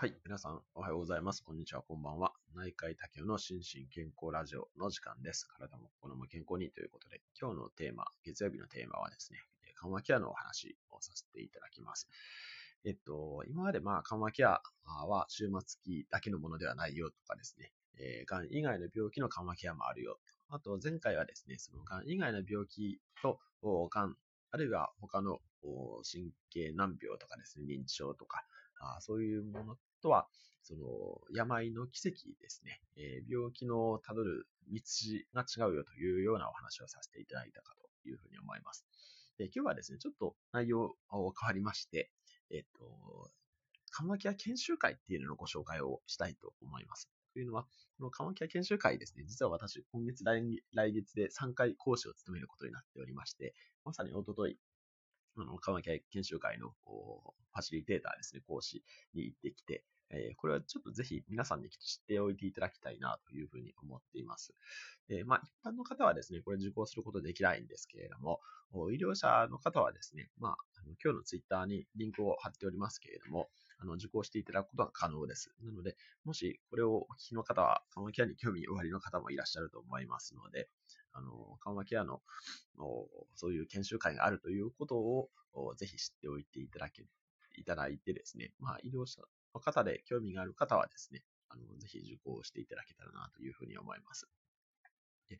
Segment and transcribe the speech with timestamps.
[0.00, 0.14] はい。
[0.24, 1.44] 皆さん、おはようございます。
[1.44, 2.32] こんにちは、こんばんは。
[2.56, 5.46] 内科医竹の心身健康ラジオの時間です。
[5.46, 9.40] 体も心も健康にということで、今日のテーマ、月曜日のテーマはですね、
[9.74, 12.08] 緩和ケアのお話をさせていただきます。
[12.86, 20.18] えっと、今までまあ、緩和ケアは終末期だけのものではないよとかですね、えー、がん以外の病気の緩和ケアもあるよ。
[20.48, 23.38] あと、前回はですね、そのがん以外の病気と、
[23.90, 24.16] がん、
[24.50, 25.40] あるいは他の
[26.10, 28.42] 神経難病とかですね、認知症とか、
[28.80, 30.26] あそういうものとは、
[30.62, 34.80] その、病の奇跡ですね、えー、病気のたどる道
[35.34, 38.84] が違うよというようなお話をさせていただいたかというふうに思います。
[39.38, 42.10] で今日はですね、ちょっと内容を変わりまして、
[42.50, 43.30] えっ、と、
[43.92, 47.08] 緩和ケア研修会っていうののご紹介をしたいと思います。
[47.32, 47.64] というのは、
[47.96, 50.42] この緩和ケア研修会ですね、実は私、今月来
[50.92, 53.54] 月で3回講師を務めることになっておりまして、
[53.84, 54.58] まさにおととい、
[55.36, 58.82] あの、緩和ケア研修会のファシリテーターですね、講師
[59.14, 64.54] に行ってきて、えー、これはちょっとぜひ皆さんに知っておいていただきたいなというふうに思っています。
[65.08, 68.40] えー、まあ、一般の方はですね、これ受講することできないんですけれども、
[68.92, 70.56] 医療者の方はですね、まあ、
[71.02, 73.48] 今日のツイッターにリンクを貼っておりますけれども、
[73.82, 75.54] あの受講していただくことが可能です。
[75.62, 80.68] なので、もしこれをお聞きの方は、緩和ケアに興味おありの方もいらっしゃると思いますので、
[81.12, 82.20] あの緩和ケアの
[83.34, 85.28] そういう研修会があるということを
[85.76, 87.04] ぜひ知っておいていただけ
[87.56, 89.22] いただいてですね、まあ、医療者
[89.54, 94.28] の方で興味がある方はですね、あの、ぜひ受講していただけたらなというふうに思います。
[95.28, 95.38] で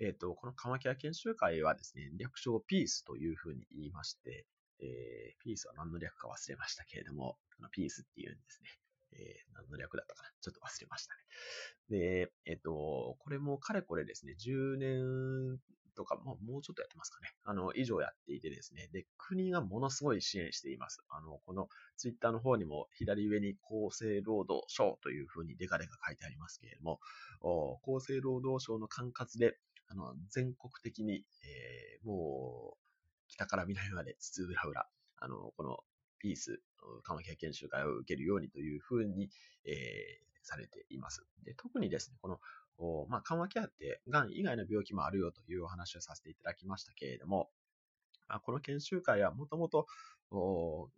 [0.00, 4.46] えっ、ー、と、このカマケア研修会はですね、略称ピースというふうに言いまして、
[4.80, 8.70] えー、ピースは何の略か忘れましたけれども、あのピースっていうんですね。
[9.12, 11.98] えー、何の略だったかなちょっと忘れましたね。
[11.98, 15.58] で、えっ、と、これもかれこれですね、10年
[15.98, 17.34] とか、もうちょっとやってますかね。
[17.44, 18.88] あの、以上やっていてですね。
[18.92, 21.02] で、国がものすごい支援しています。
[21.08, 27.00] あの、このツイッターの方にも左上に厚生労働省というふうにデカデカ書いてありますけれども、
[27.82, 32.78] 厚生労働省の管轄で、あの、全国的に、えー、もう、
[33.28, 34.86] 北から南まで津々浦々、
[35.16, 35.78] あの、この
[36.18, 36.60] ピース、
[37.04, 39.30] 緩和ケア研修会を受けるようにというふうに、
[39.64, 41.24] えー、されています。
[41.44, 42.38] で特にですね、この
[43.08, 47.50] まあ、緩和ケアって、がん以外の病気もあるよというお話をさせていただきましたけれども、
[48.28, 49.86] まあ、この研修会はもともと、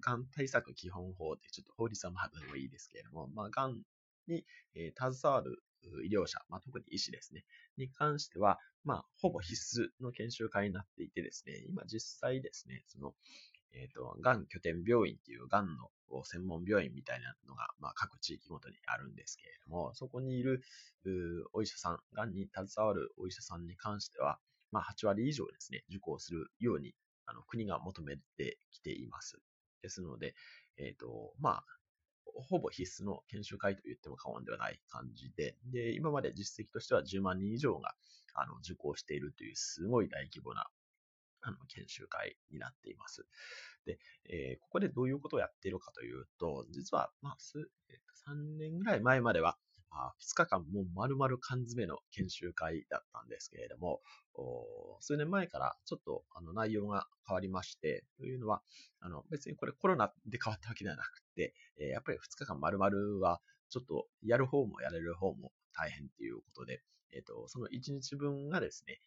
[0.00, 3.80] がん対策基本法で、ちょっと法律はまあでもいいですけれども、まあ、がん
[4.26, 5.62] に、えー、携わる
[6.04, 7.44] 医療者、まあ、特に医師ですね、
[7.78, 13.14] に関しては、まあ、ほぼ必須の研修会になっていてですね、今実際ですね、その、
[13.74, 15.90] えっ、ー、と、がん拠点病院っていうがんの
[16.24, 20.62] 専門病院みたいなのが、まあ、各地域ごとにあるんですけれども、そこにいる
[21.52, 24.38] お医者さん、がんに携わるお医者さんに関しては、
[24.70, 26.94] まあ、8割以上ですね、受講するように、
[27.26, 29.38] あの、国が求めてきています。
[29.82, 30.34] ですので、
[30.76, 31.64] えっ、ー、と、まあ、
[32.34, 37.94] ほぼ必須の研修会と言っても過言ではない感じで、で、今まで実績としては10万人以上が、
[38.34, 40.66] あの、受講しているというすごい大規模な
[41.42, 43.26] あの、研修会になっています。
[43.84, 43.98] で、
[44.28, 47.36] えー、ここでどういうことをやっているかというと、実は、まあ、
[48.28, 49.56] 3年ぐらい前までは、
[49.94, 54.00] あ2日間もう丸々缶詰の研修会だったんですけれども、
[55.00, 58.62] 数年前からちょっとあの内容が変わりまして、というのは、
[59.00, 66.82] あの別にこれコロナで変わったわけではなくて、えー、やっぱり2日間丸々はちょっとやる方もやれる方も大変ということで、
[67.12, 69.00] え、ー、と、その1日分がですね、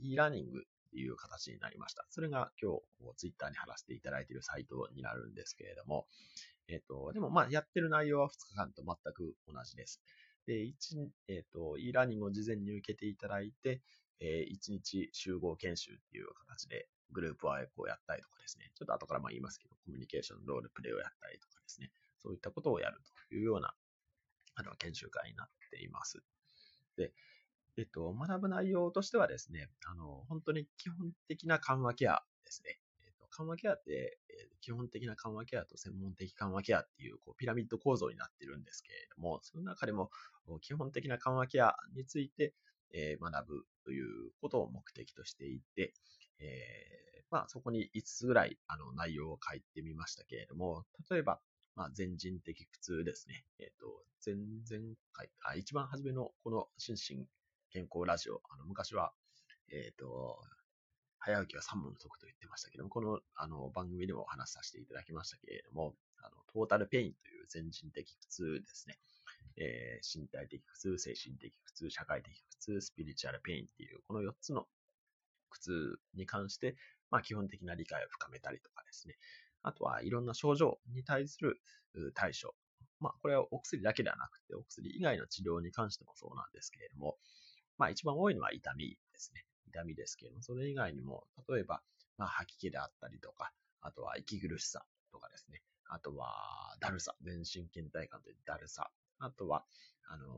[0.00, 2.06] e ラーニングいう形になりました。
[2.10, 6.06] それが今日ツイッターに貼らせていただいているサイトになるんですけれども、
[6.68, 10.00] えっ、と、でもまあやってる内容は2日間と全く同じです。
[10.46, 10.72] で、1、
[11.28, 13.80] えっ、と、e ラーニングを事前に受けていただいて、
[14.20, 21.90] えー、1日集合研修っていう形でグループワークをやったりとかですね、ちょっと後からまあ言いますけど、コミュニケーションロールプレイをやったりとかですね、
[22.22, 22.98] そういったことをやる
[23.28, 23.74] というような、
[24.54, 26.22] あの、研修会になっています。
[26.96, 27.12] で、
[27.78, 32.78] えっと、学ぶ内容としてはですね、あの、本当に基本的な緩和ケアですね。
[33.06, 40.10] えっと、緩和ケアって、え基本的な緩和ケアと専門的緩和ケアっていうこうピラミッド構造になってるんですけれども、その中でも
[40.60, 42.54] 基本的な緩和ケアについて、
[42.94, 45.94] え学ぶということを目的としていて、
[46.38, 51.40] えー、まあ、そこに5つぐらいあの内容を書いてみましたけれども、例えば、
[51.74, 53.44] まあ、全人的苦痛ですね。
[53.58, 57.26] えっ、ー、と、前々回、あ、一番初めのこの心身
[57.72, 58.42] 健康ラジオ。
[58.50, 59.12] あの、昔は、
[59.72, 60.38] えっ、ー、と、
[61.18, 68.98] 早起きは三文の得と言ってましたけども、このあの番組でもお話しさせていただきましたけれども、あのトータルペインという全人的苦痛ですね。
[69.56, 74.66] えー、身体的苦痛、精神的苦痛、社会的苦痛、スピリチュアルペインっていう、この4つの
[75.48, 76.76] 苦痛に関して、
[77.10, 79.16] まあ、基本的な理解を深めたりとかですね。
[79.62, 81.58] あとはいろんな症状に対する
[82.14, 82.54] 対処。
[83.00, 87.16] まあ、これはお薬だけではなくて、お薬以外の治療に関してもそうなんですけれども、
[87.82, 89.44] まあ、一番多いのは痛みですね。
[89.66, 91.82] 痛みですけれども、それ以外にも、例えば、
[92.16, 93.50] まあ、吐き気であったりとか、
[93.80, 95.62] あとは息苦しさとかですね。
[95.88, 98.92] あとは、だるさ、全身倦怠感というだるさ。
[99.18, 99.64] あとは、
[100.08, 100.28] あの、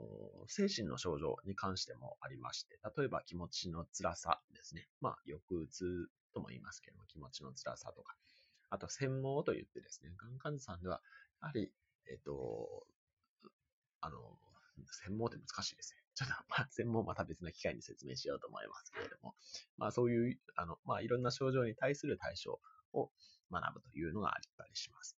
[0.46, 4.88] 精神の症状に関してもありまして、例えば気持ちの辛さですね。
[5.02, 8.16] まあ、抑うつとも言いますけども、気持ちの辛さとか。
[8.70, 11.02] あと、専門と言ってですね、がん患者さんでは、
[11.42, 11.70] やはり、
[12.10, 12.86] えっ、と、
[14.00, 14.38] あの、
[15.04, 16.03] 専門って難しいですね。
[16.14, 19.34] ちょっと、まあ、専門また別の機会に説明しようと思いますけれども、
[19.76, 22.60] まあ、そういう、あの、まあ、いろんな症状に対する対処
[22.92, 23.10] を
[23.50, 25.16] 学ぶというのがあったりします。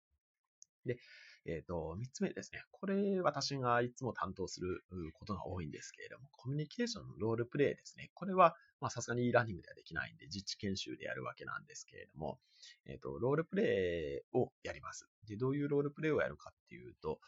[0.87, 0.99] で、
[1.47, 2.63] えっ、ー、と、三つ目ですね。
[2.73, 4.83] これ、私がいつも担当する
[5.13, 8.11] ことが多いんですけれども、コミュニケーションのロールプレイですね。
[8.15, 12.39] これは、まあ、さすがに e ラーニングではできないんで、実地研修でやるわけなんですけれども、
[12.87, 15.07] えっ、ー、と、ロールプレイをやります。
[15.27, 17.21] で、どういうロールプレイをやるかっていうと、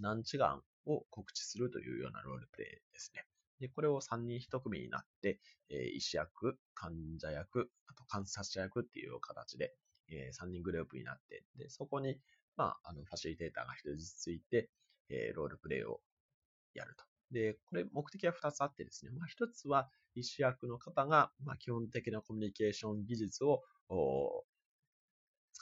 [0.00, 3.26] 難治がんを告知するというようなロールプレイですね。
[3.60, 5.40] で、これを3人1組になって、
[5.70, 9.74] えー、医師役、患者役、あと観察者役っていう形で、
[10.10, 12.18] えー、3人グループになって、で、そこに、
[12.56, 14.70] まあ、あの、ファシリテーターが1人ずつついて、
[15.08, 16.00] えー、ロールプレイを
[16.74, 17.04] やると。
[17.30, 23.62] で、これ目的は2つあってですね、まあ、1つは医師役の方が、まあ、基本的なコミュニケーション技術を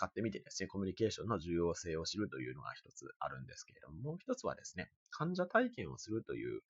[0.02, 6.60] 使ってみてですね、コミュニケーションの重要性を知るというのが1つあるんですけれども、もう1つはですね、患者体験をするという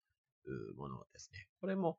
[0.76, 1.48] ものですね。
[1.60, 1.98] これも、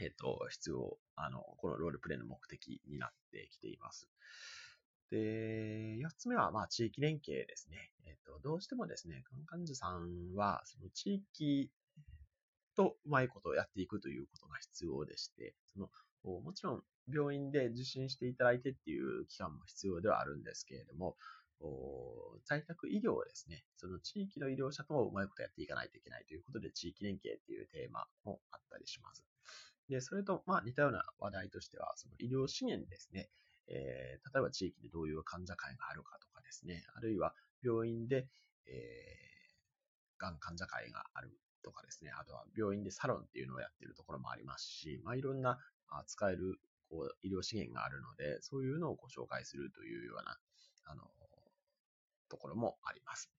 [0.00, 4.08] えっ、と、必要、あの、このロールプレイの目的になってきています。
[5.10, 7.90] で、四つ目は、まあ、地域連携ですね。
[8.06, 11.70] えっ、と、どうしてもですね、患者さんは、その地域
[12.76, 15.90] とうまいことをやっていくということが必要でして、その、
[16.24, 21.16] もちろん病院で受診していただいてっていう期間も必要ではあるんですけれども、
[22.44, 29.24] 在宅医療をですね、その地域の医療者ともうまいことやっていかないといけないということで、地域連携っていうテーマもあったりします。
[29.88, 33.28] で、それと、まあ、似たような話題としては、その医療資源ですね。
[33.66, 38.26] えー、例えば地域でどういう患者会があるかとかですね、あるいは病院で、
[38.66, 41.30] えー、がん患者会がある
[41.62, 45.58] とかですね、あとは病院でサロンっていうのをやってるところもありますし、まあ、いろんな
[46.06, 46.58] 使える
[46.88, 50.36] こう医療資源があるので、そういうのをご紹介するというような、
[50.86, 51.02] あの、
[52.28, 53.30] ところもあります。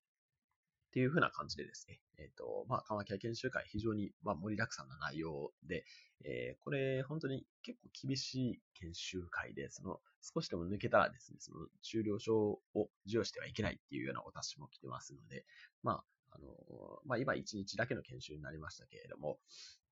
[0.89, 5.83] っていうふうな感じでですね、えっ、ー、と、まあ、緩和ケア研修会非常に、まあ、盛りだくさんな内容で、
[6.23, 12.61] えー、これ本当に結構厳しい研修会で、その少しでも抜けたらですね、その終了証を
[13.05, 15.45] 授与してはいけないっていうようなお達しも来てますので、
[15.83, 16.47] まあ、あの、
[17.05, 19.37] まあ、今1日だけの研修になりましたけれども、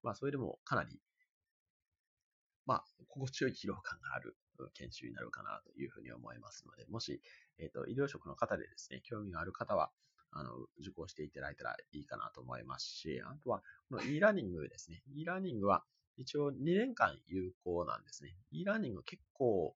[0.02, 0.98] まあ、それでもかなり、
[2.66, 4.36] まあ、心地よい疲労感がある
[4.74, 7.20] 研修になるかなというふうに思いますので、もし、
[7.58, 9.90] えっ、ー、と、医療職の方でですね、興味がある方は、
[10.30, 10.50] あの、
[10.80, 15.02] 受講していただいたらいいかなと思いますし、あとは、この e ラーニングですね。
[15.14, 15.84] e ラーニングは
[16.16, 18.36] 一応2年間有効なんですね。
[18.50, 19.74] e ラーニング結構、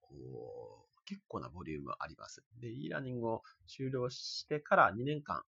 [1.05, 2.43] 結構なボリュームあります。
[2.59, 5.43] で、e ラーニングを終了してから2年間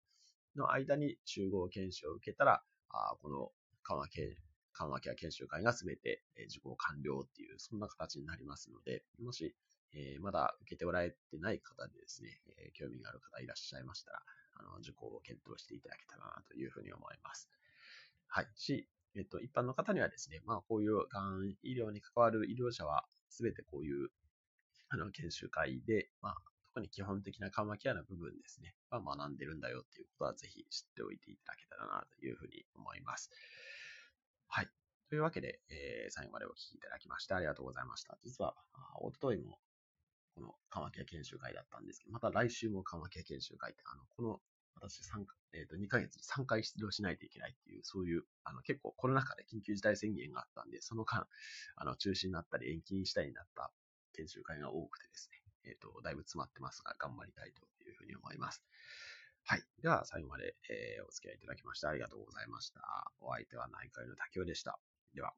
[0.56, 3.52] の間に集合研修を受けたら、あこの
[3.82, 4.36] 緩和系
[4.80, 9.54] 緩和ケア研修会が全て受講完了っていう、そんな形になりますので、もし、
[9.92, 14.20] えー、まだ受けておられてない方でですね、えー、興味がある方いらっしゃいましたら、
[14.54, 17.50] あの、受講を検討していただけたらなというふうに思います。
[18.28, 18.48] はい。
[18.56, 24.08] し、えっと、一般の方にはですね、まあ、こういうがん医療に関わる医療者は、すべてこういう、
[24.88, 26.36] あの、研修会で、まあ、
[26.72, 33.30] 特に基本的な緩和ケアの部分ですね、は学んでるんだよっていうことは、ぜひ知っておいていただけたらなというふうに思います。
[34.52, 34.68] はい。
[35.08, 38.18] というわけで、えー、最後までお聞きいただきましてありがとうございました。
[38.24, 38.56] 実は、
[39.00, 39.60] おとといも
[40.34, 44.40] この緩和ケア研修会だったんですけど、また来週も緩和ケア研修会って、あの、この、
[44.74, 51.28] 私3、え、ー、と、2ヶ月に3回出場しないといけないっていう、そういう、あの、結構コロナ禍で緊急事態宣言があったんで、その間、
[51.76, 53.70] あの、中止になったり延期にしたりになった
[54.14, 58.62] 研修会が多くてですね、えっ、ー、と、だいぶ詰まってますが、頑張りたいというふうに思います。
[59.44, 59.62] はい。
[59.82, 62.80] では、最後まで、えー、お付き合いいただきましてありがとうございました。
[63.20, 64.78] お相手は内科医の竹雄でした。
[65.14, 65.32] では。